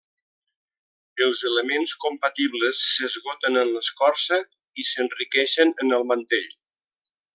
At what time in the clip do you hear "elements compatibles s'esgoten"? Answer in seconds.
1.49-3.61